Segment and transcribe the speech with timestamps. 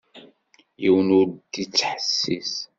[0.81, 2.53] Yiwen ur d-ittḥessis.